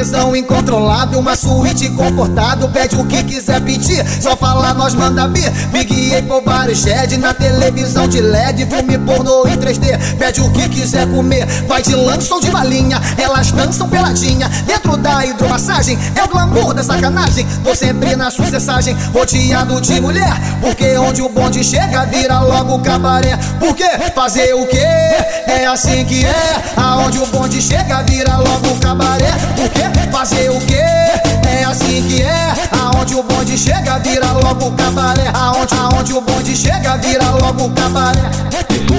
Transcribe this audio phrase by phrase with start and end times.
[0.00, 2.66] tesão incontrolável, uma suíte confortável.
[2.70, 5.50] Pede o que quiser pedir, só falar nós manda vir.
[5.72, 10.16] Big Apple Bar Shed na televisão de LED, filme pornô em 3D.
[10.16, 12.98] Pede o que quiser comer, vai de lanche ou de balinha.
[13.18, 15.98] Elas dançam peladinha dentro da hidromassagem.
[16.14, 20.32] É o glamour da sacanagem, tô sempre na sucessagem, rodeado de mulher.
[20.62, 23.38] Porque onde o bonde chega, vira logo cabaré.
[23.58, 24.78] Porque fazer o que?
[24.78, 26.62] É assim que é.
[26.78, 29.30] Aonde o bonde chega, vira logo cabaré.
[29.54, 30.74] Porque fazer o que?
[30.74, 32.54] É assim que é.
[32.80, 35.30] Aonde o bonde chega, vira logo cabaré.
[35.34, 38.29] Aonde, aonde o bonde chega, vira logo cabaré.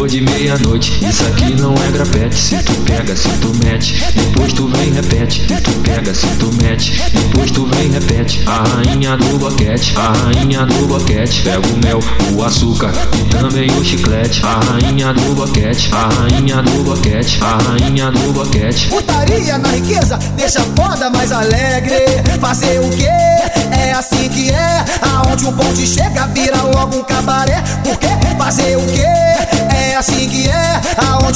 [0.08, 2.36] De meia-noite, isso aqui não é grafete.
[2.36, 5.48] Se tu pega, se tu mete, depois tu vem repete.
[5.48, 8.44] Se tu pega, se tu mete, depois tu vem repete.
[8.46, 11.44] A rainha do boquete, a rainha do boquete.
[11.44, 12.00] Pega o mel,
[12.34, 14.42] o açúcar e também o chiclete.
[14.44, 18.88] A rainha do boquete, a rainha do boquete, a rainha do boquete.
[18.90, 22.02] Putaria na riqueza, deixa foda mais alegre.
[22.42, 23.06] Fazer o que?
[23.06, 24.84] É assim que é.
[25.02, 26.01] Aonde o bonde chega,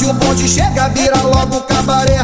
[0.07, 2.23] O bonde chega, vira logo um cabaré.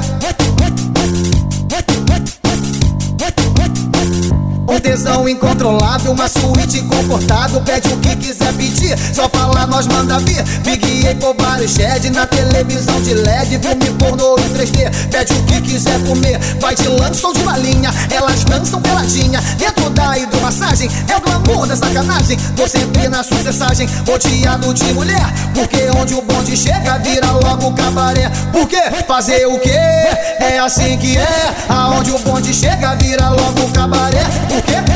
[4.67, 7.59] Um tesão incontrolável, uma suíte confortável.
[7.61, 10.43] Pede o que quiser pedir, só falar nós manda vir.
[10.63, 14.91] Big Apple Bar Shed na televisão de LED, filme pornô em 3D.
[15.09, 17.93] Pede o que quiser comer, vai de lanche ou de balinha.
[18.09, 20.89] Elas dançam peladinha dentro da hidromassagem.
[21.07, 25.33] É o glamour da sacanagem, tô sempre na sucessagem, rodeado de mulher.
[25.53, 28.31] Porque onde o bonde chega, vira logo cabaré.
[28.51, 28.77] Porque
[29.07, 29.69] fazer o que?
[29.69, 31.55] É assim que é.
[31.69, 34.23] Aonde o bonde chega, vira logo cabaré.
[34.47, 34.90] Porque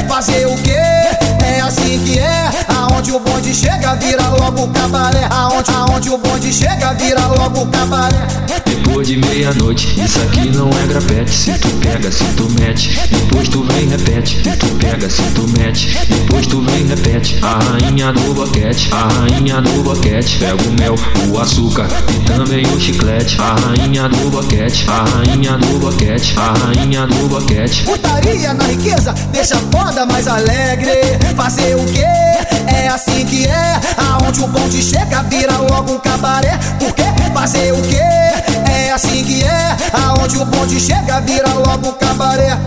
[3.55, 5.27] chega, vira logo cabaré.
[5.31, 8.27] Aonde, aonde o bonde chega, vira logo cabaré.
[8.65, 11.31] Depois de meia-noite, isso aqui não é grafete.
[11.31, 14.43] Se tu pega, se tu mete, depois tu vem repete.
[14.43, 17.39] Se tu pega, se tu mete, depois tu vem repete.
[17.41, 20.37] A rainha do boquete, a rainha do boquete.
[20.37, 20.95] Pega o mel,
[21.29, 23.37] o açúcar e também o chiclete.
[23.39, 27.83] A rainha do boquete, a rainha do boquete, a rainha do boquete.
[27.83, 30.93] Putaria na riqueza, deixa foda mais alegre.
[31.35, 32.54] Fazer o que?
[32.75, 33.79] É assim que é.
[33.97, 36.57] Aonde o bonde chega, vira logo um cabaré.
[36.79, 37.03] Porque
[37.45, 37.95] fazer o que?
[37.97, 39.77] É assim que é.
[39.93, 42.57] Aonde o bonde chega, vira logo um cabaré.